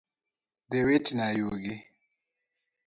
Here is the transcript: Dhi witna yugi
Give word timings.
Dhi 0.69 0.79
witna 0.87 1.27
yugi 1.39 1.75